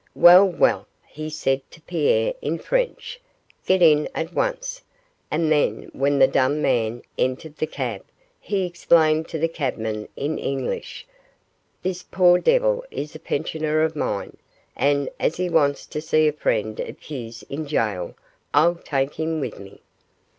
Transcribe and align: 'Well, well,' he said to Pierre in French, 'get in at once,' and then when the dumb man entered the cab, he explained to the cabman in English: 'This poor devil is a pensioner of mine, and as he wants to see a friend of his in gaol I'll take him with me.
'Well, 0.15 0.45
well,' 0.47 0.87
he 1.05 1.29
said 1.29 1.61
to 1.69 1.79
Pierre 1.81 2.33
in 2.41 2.57
French, 2.57 3.21
'get 3.67 3.83
in 3.83 4.09
at 4.15 4.33
once,' 4.33 4.81
and 5.29 5.51
then 5.51 5.91
when 5.93 6.17
the 6.17 6.27
dumb 6.27 6.59
man 6.59 7.03
entered 7.19 7.57
the 7.57 7.67
cab, 7.67 8.03
he 8.39 8.65
explained 8.65 9.27
to 9.27 9.37
the 9.37 9.47
cabman 9.47 10.07
in 10.15 10.39
English: 10.39 11.05
'This 11.83 12.01
poor 12.01 12.39
devil 12.39 12.83
is 12.89 13.13
a 13.13 13.19
pensioner 13.19 13.83
of 13.83 13.95
mine, 13.95 14.35
and 14.75 15.07
as 15.19 15.37
he 15.37 15.51
wants 15.51 15.85
to 15.85 16.01
see 16.01 16.27
a 16.27 16.33
friend 16.33 16.79
of 16.79 16.99
his 16.99 17.43
in 17.43 17.65
gaol 17.65 18.15
I'll 18.55 18.77
take 18.83 19.13
him 19.19 19.39
with 19.39 19.59
me. 19.59 19.81